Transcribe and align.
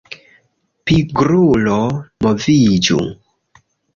Pigrulo 0.89 1.77
moviĝu! 2.27 2.99